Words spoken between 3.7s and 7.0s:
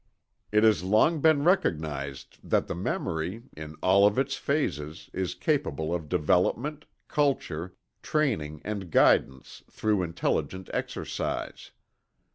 all of its phases, is capable of development,